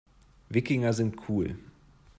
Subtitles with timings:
[0.49, 1.57] Wikinger sind cool.